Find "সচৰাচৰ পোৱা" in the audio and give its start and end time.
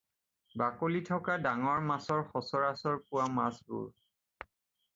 2.31-3.29